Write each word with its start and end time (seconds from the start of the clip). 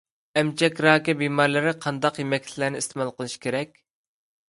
ئەمچەك 0.41 0.81
راكى 0.85 1.15
بىمارلىرى 1.19 1.75
قانداق 1.85 2.19
يېمەكلىكلەرنى 2.25 2.83
ئىستېمال 2.83 3.17
قىلىشى 3.19 3.43
كېرەك؟ 3.49 3.83